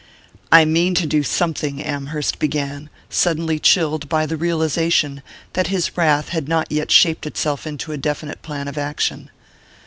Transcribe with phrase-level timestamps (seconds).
[0.51, 5.21] "I mean to do something," Amherst began, suddenly chilled by the realization
[5.53, 9.29] that his wrath had not yet shaped itself into a definite plan of action.